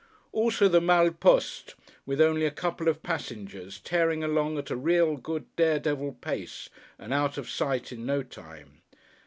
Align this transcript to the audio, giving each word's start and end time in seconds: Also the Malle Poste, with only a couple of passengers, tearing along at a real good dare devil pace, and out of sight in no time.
Also 0.31 0.67
the 0.67 0.81
Malle 0.81 1.11
Poste, 1.11 1.75
with 2.07 2.19
only 2.19 2.43
a 2.43 2.49
couple 2.49 2.87
of 2.87 3.03
passengers, 3.03 3.79
tearing 3.79 4.23
along 4.23 4.57
at 4.57 4.71
a 4.71 4.75
real 4.75 5.15
good 5.15 5.45
dare 5.55 5.77
devil 5.77 6.13
pace, 6.13 6.69
and 6.97 7.13
out 7.13 7.37
of 7.37 7.47
sight 7.47 7.91
in 7.91 8.03
no 8.03 8.23
time. 8.23 8.81